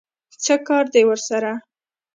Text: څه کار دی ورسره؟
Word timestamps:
څه 0.43 0.53
کار 0.67 0.85
دی 0.93 1.03
ورسره؟ 1.07 1.51